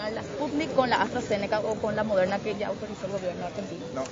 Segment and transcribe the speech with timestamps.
[0.00, 3.46] combinar la Sputnik con la AstraZeneca o con la Moderna que ya autorizó el gobierno
[3.46, 3.84] argentino?
[3.94, 4.02] No.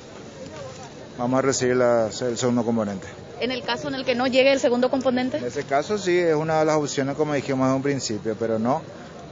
[1.18, 3.06] Vamos a recibir la, el segundo componente.
[3.40, 5.38] En el caso en el que no llegue el segundo componente.
[5.38, 8.58] En ese caso sí, es una de las opciones como dijimos en un principio, pero
[8.58, 8.82] no.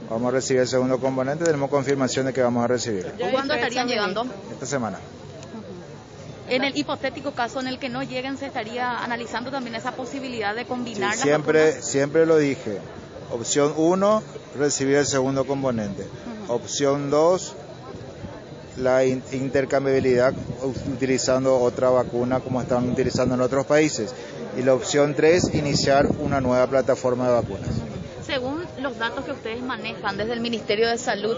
[0.09, 3.11] Vamos a recibir el segundo componente, tenemos confirmación de que vamos a recibir.
[3.31, 4.25] ¿Cuándo estarían llegando?
[4.51, 4.99] Esta semana.
[6.49, 10.55] En el hipotético caso en el que no lleguen, se estaría analizando también esa posibilidad
[10.55, 12.79] de combinar sí, siempre, siempre lo dije.
[13.31, 14.23] Opción 1,
[14.57, 16.07] recibir el segundo componente.
[16.49, 17.53] Opción 2,
[18.77, 20.33] la intercambiabilidad
[20.93, 24.13] utilizando otra vacuna como están utilizando en otros países.
[24.57, 27.69] Y la opción 3, iniciar una nueva plataforma de vacunas.
[28.25, 31.37] Según los datos que ustedes manejan desde el Ministerio de Salud,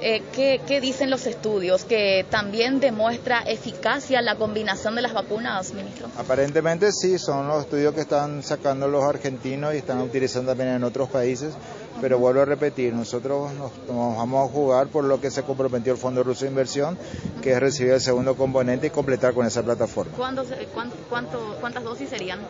[0.00, 1.84] eh, ¿qué, dicen los estudios?
[1.84, 6.08] ¿Que también demuestra eficacia la combinación de las vacunas, ministro?
[6.18, 10.84] Aparentemente sí, son los estudios que están sacando los argentinos y están utilizando también en
[10.84, 11.54] otros países,
[12.00, 15.98] pero vuelvo a repetir, nosotros nos, vamos a jugar por lo que se comprometió el
[15.98, 16.98] Fondo Ruso de Inversión,
[17.42, 20.12] que es recibir el segundo componente y completar con esa plataforma.
[20.16, 22.40] ¿Cuántas dosis serían?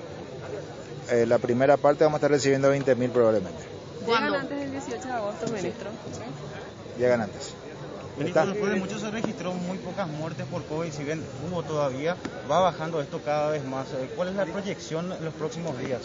[1.11, 3.63] Eh, la primera parte vamos a estar recibiendo 20.000 probablemente.
[4.05, 4.35] ¿Cuándo?
[4.35, 5.91] antes del 18 de agosto, ministro
[6.99, 7.55] llegan antes.
[8.19, 12.17] Ministro, después de mucho se registró muy pocas muertes por COVID, si bien hubo todavía,
[12.51, 13.89] va bajando esto cada vez más.
[13.89, 16.01] Eh, ¿Cuál es la proyección en los próximos días?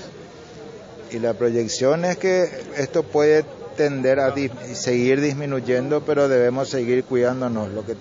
[1.09, 3.45] Y la proyección es que esto puede
[3.78, 4.33] tender a
[4.73, 7.70] seguir disminuyendo, pero debemos seguir cuidándonos.
[7.70, 7.95] Lo que,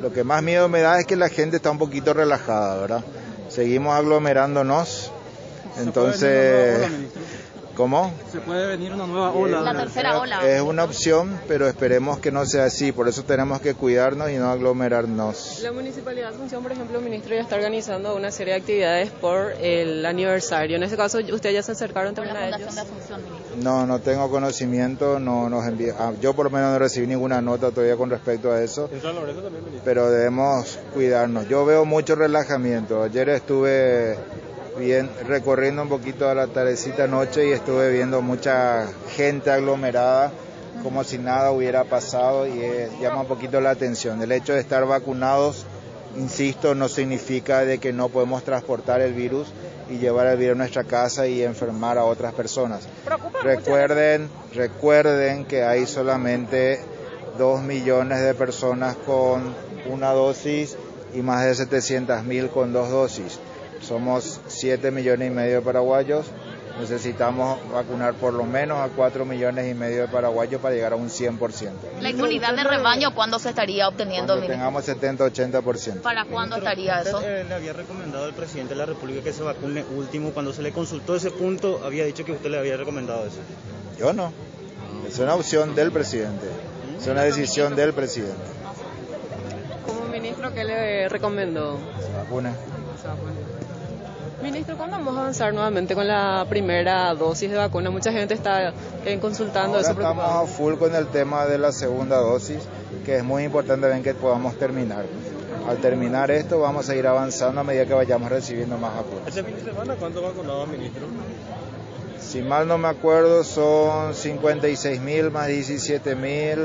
[0.00, 3.04] lo que más miedo me da es que la gente está un poquito relajada, ¿verdad?
[3.48, 5.12] Seguimos aglomerándonos.
[5.78, 6.88] Entonces,
[7.80, 8.12] ¿Cómo?
[8.30, 9.62] Se puede venir una nueva ola.
[9.62, 10.46] La tercera ola.
[10.46, 12.92] Es una opción, pero esperemos que no sea así.
[12.92, 15.60] Por eso tenemos que cuidarnos y no aglomerarnos.
[15.62, 19.52] La Municipalidad de Asunción, por ejemplo, ministro, ya está organizando una serie de actividades por
[19.52, 20.76] el aniversario.
[20.76, 22.74] En ese caso, ¿ustedes ya se acercaron también a ellos?
[22.74, 23.22] De Asunción,
[23.62, 25.18] no, no tengo conocimiento.
[25.18, 28.52] no nos envía, ah, Yo por lo menos no recibí ninguna nota todavía con respecto
[28.52, 28.90] a eso.
[28.92, 29.86] En San Lorenzo también, ministro.
[29.86, 31.48] Pero debemos cuidarnos.
[31.48, 33.02] Yo veo mucho relajamiento.
[33.02, 34.18] Ayer estuve
[34.80, 40.32] bien recorriendo un poquito a la tardecita noche y estuve viendo mucha gente aglomerada
[40.82, 42.60] como si nada hubiera pasado y
[43.00, 44.22] llama un poquito la atención.
[44.22, 45.66] El hecho de estar vacunados,
[46.16, 49.52] insisto, no significa de que no podemos transportar el virus
[49.90, 52.88] y llevar el virus a nuestra casa y enfermar a otras personas.
[53.42, 56.80] Recuerden, recuerden que hay solamente
[57.36, 59.54] dos millones de personas con
[59.90, 60.76] una dosis
[61.14, 63.39] y más de 700 mil con dos dosis.
[63.90, 66.24] Somos 7 millones y medio de paraguayos.
[66.78, 70.96] Necesitamos vacunar por lo menos a 4 millones y medio de paraguayos para llegar a
[70.96, 71.72] un 100%.
[72.00, 74.34] ¿La inmunidad de rebaño cuándo se estaría obteniendo?
[74.34, 76.02] Cuando tengamos 70-80%.
[76.02, 77.16] ¿Para cuándo estaría eso?
[77.16, 80.30] Usted, le había recomendado al presidente de la República que se vacune último.
[80.30, 83.38] Cuando se le consultó ese punto, había dicho que usted le había recomendado eso.
[83.98, 84.32] Yo no.
[85.04, 86.46] Es una opción del presidente.
[86.96, 88.36] Es una decisión del presidente.
[89.84, 91.80] Como ministro, ¿qué le recomendó?
[92.00, 92.50] Se vacune.
[94.42, 97.90] Ministro, ¿cuándo vamos a avanzar nuevamente con la primera dosis de vacuna?
[97.90, 98.72] Mucha gente está
[99.04, 99.90] eh, consultando Ahora eso.
[99.90, 102.58] Estamos a full con el tema de la segunda dosis,
[103.04, 105.04] que es muy importante ver que podamos terminar.
[105.68, 109.28] Al terminar esto vamos a ir avanzando a medida que vayamos recibiendo más vacunas.
[109.28, 111.06] ¿Ese fin de semana cuánto vacunado, ministro?
[112.18, 116.58] Si mal no me acuerdo, son 56 mil más 17 mil.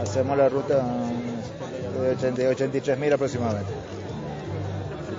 [0.00, 0.80] Hacemos la ruta
[2.36, 3.72] de 83 mil aproximadamente.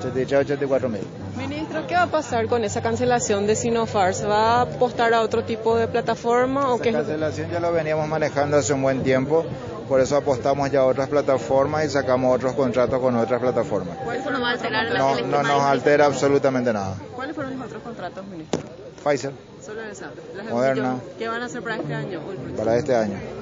[0.09, 1.01] 84 mil.
[1.37, 4.13] Ministro, ¿qué va a pasar con esa cancelación de Sinofar?
[4.13, 6.73] ¿Se va a apostar a otro tipo de plataforma?
[6.73, 6.91] o qué?
[6.91, 9.45] cancelación ya lo veníamos manejando hace un buen tiempo,
[9.87, 13.97] por eso apostamos ya a otras plataformas y sacamos otros contratos con otras plataformas.
[14.13, 16.95] ¿Eso no va a alterar la No, no nos altera absolutamente nada.
[17.15, 18.61] ¿Cuáles fueron los otros contratos, ministro?
[19.03, 19.31] Pfizer.
[19.65, 20.11] Solo esa.
[20.49, 20.97] Moderna.
[21.17, 22.21] ¿Qué van a hacer para este año?
[22.57, 23.40] Para este año.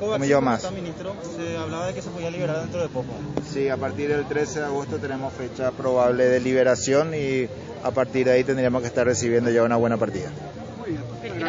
[0.00, 0.70] Un millón más.
[0.72, 3.08] ministro, se hablaba de que se podía liberar dentro de poco.
[3.52, 7.48] Sí, a partir del 13 de agosto tenemos fecha probable de liberación y
[7.82, 10.30] a partir de ahí tendríamos que estar recibiendo ya una buena partida.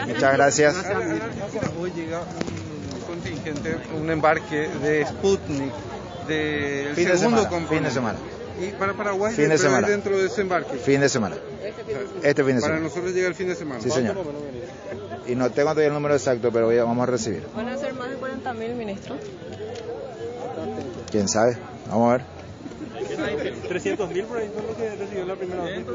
[0.07, 0.75] Muchas gracias.
[1.79, 5.73] Hoy llega un contingente, un embarque de Sputnik
[6.27, 8.19] del fin segundo de semana, Fin de semana.
[8.61, 9.87] ¿Y para Paraguay fin de semana.
[9.87, 10.77] dentro de ese embarque?
[10.77, 11.35] Fin de semana.
[12.23, 12.61] Este fin de semana.
[12.61, 13.81] Para nosotros llega el fin de semana.
[13.81, 14.15] Sí, señor.
[15.27, 17.43] Y no tengo todavía el número exacto, pero vamos a recibir.
[17.55, 18.09] ¿Van a ser más
[18.55, 19.15] 40 mil, ministro?
[21.11, 21.57] ¿Quién sabe?
[21.89, 22.35] Vamos a ver.
[23.67, 25.85] 300 mil por ahí fue lo que recibió la primera vez.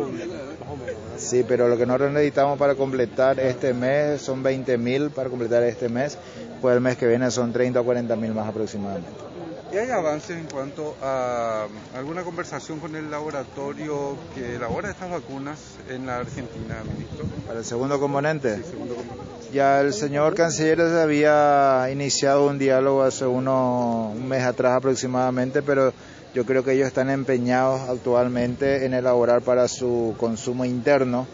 [1.16, 5.62] Sí, pero lo que nosotros necesitamos para completar este mes son 20 mil para completar
[5.64, 6.16] este mes,
[6.60, 9.29] pues el mes que viene son 30 o 40 mil más aproximadamente.
[9.72, 15.60] ¿Y hay avances en cuanto a alguna conversación con el laboratorio que elabora estas vacunas
[15.88, 17.24] en la Argentina, ministro?
[17.46, 18.56] Para el segundo componente.
[18.56, 19.30] Sí, segundo componente.
[19.52, 25.92] Ya el señor canciller había iniciado un diálogo hace uno, un mes atrás aproximadamente, pero
[26.34, 31.28] yo creo que ellos están empeñados actualmente en elaborar para su consumo interno,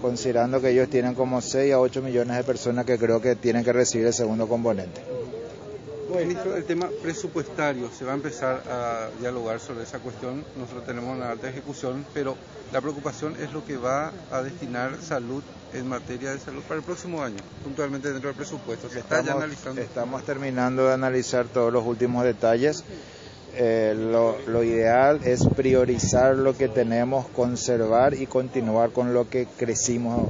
[0.00, 3.64] considerando que ellos tienen como 6 a 8 millones de personas que creo que tienen
[3.64, 5.00] que recibir el segundo componente.
[6.12, 10.44] Ministro, el tema presupuestario, se va a empezar a dialogar sobre esa cuestión.
[10.56, 12.36] Nosotros tenemos una alta ejecución, pero
[12.72, 15.42] la preocupación es lo que va a destinar salud
[15.72, 18.88] en materia de salud para el próximo año, puntualmente dentro del presupuesto.
[18.88, 19.80] Se está ya analizando.
[19.80, 22.84] Estamos terminando de analizar todos los últimos detalles.
[23.54, 30.26] Eh, lo, ideal es priorizar lo que tenemos, conservar y continuar con lo que crecimos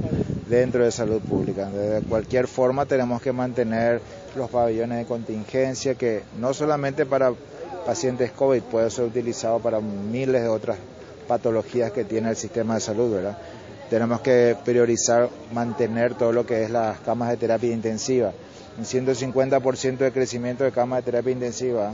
[0.49, 1.69] dentro de salud pública.
[1.69, 4.01] De cualquier forma tenemos que mantener
[4.35, 7.31] los pabellones de contingencia que no solamente para
[7.85, 10.77] pacientes COVID puede ser utilizado para miles de otras
[11.25, 13.37] patologías que tiene el sistema de salud, ¿verdad?
[13.89, 18.33] Tenemos que priorizar mantener todo lo que es las camas de terapia intensiva.
[18.77, 21.93] Un 150% de crecimiento de camas de terapia intensiva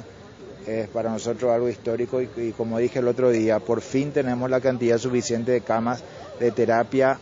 [0.68, 4.50] es para nosotros algo histórico y, y, como dije el otro día, por fin tenemos
[4.50, 6.04] la cantidad suficiente de camas
[6.40, 7.20] de terapia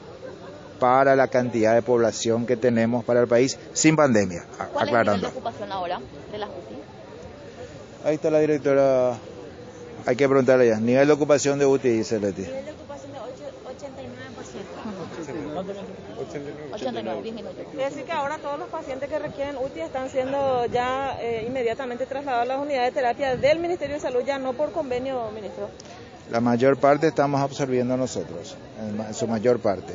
[0.80, 4.45] para la cantidad de población que tenemos para el país sin pandemia.
[4.74, 5.28] ¿Cuál aclarando.
[5.28, 6.00] es la ocupación ahora
[6.31, 6.75] de las UTI?
[8.06, 9.18] Ahí está la directora.
[10.06, 10.80] Hay que preguntarle ya.
[10.80, 12.44] Nivel de ocupación de UTI, dice Leti.
[12.44, 13.19] Nivel de ocupación de
[16.27, 16.74] 89%.
[16.74, 17.57] 89, 10 minutos.
[17.71, 22.06] Es decir, que ahora todos los pacientes que requieren UTI están siendo ya eh, inmediatamente
[22.06, 25.69] trasladados a las unidades de terapia del Ministerio de Salud, ya no por convenio, ministro.
[26.29, 29.94] La mayor parte estamos absorbiendo nosotros, en, en su mayor parte.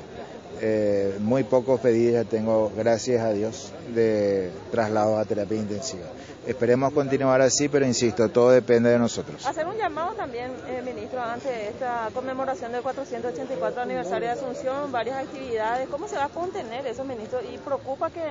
[0.64, 6.06] Eh, muy pocos pedidos ya tengo, gracias a Dios, de traslados a terapia intensiva.
[6.46, 9.44] Esperemos continuar así, pero insisto, todo depende de nosotros.
[9.44, 15.16] Hacer un llamado también, eh, ministro, ante esta conmemoración del 484 aniversario de Asunción, varias
[15.16, 15.88] actividades.
[15.88, 17.40] ¿Cómo se va a contener eso, ministro?
[17.42, 18.22] Y preocupa que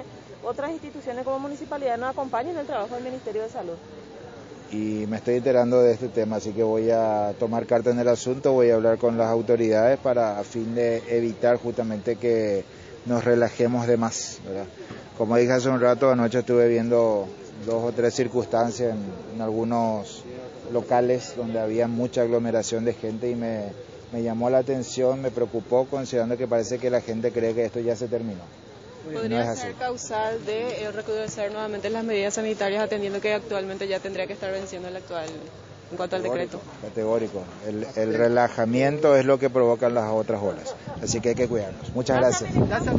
[0.42, 3.75] otras instituciones como municipalidad no acompañen el trabajo del Ministerio de Salud.
[4.71, 8.07] Y me estoy enterando de este tema, así que voy a tomar carta en el
[8.07, 12.63] asunto, voy a hablar con las autoridades para a fin de evitar justamente que
[13.06, 14.39] nos relajemos de más.
[14.45, 14.65] ¿verdad?
[15.18, 17.27] Como dije hace un rato, anoche estuve viendo
[17.65, 18.95] dos o tres circunstancias
[19.35, 20.23] en, algunos
[20.71, 23.65] locales donde había mucha aglomeración de gente y me,
[24.13, 27.81] me, llamó la atención, me preocupó considerando que parece que la gente cree que esto
[27.81, 28.44] ya se terminó.
[29.03, 34.00] ¿Podría no ser causal de eh, recrudecer nuevamente las medidas sanitarias atendiendo que actualmente ya
[34.00, 35.25] tendría que estar venciendo el actual
[35.89, 36.62] en cuanto al decreto?
[36.81, 37.44] Categórico.
[37.68, 40.75] El, el relajamiento es lo que provocan las otras olas.
[41.01, 41.94] Así que hay que cuidarnos.
[41.94, 42.51] Muchas gracias.
[42.68, 42.95] gracias.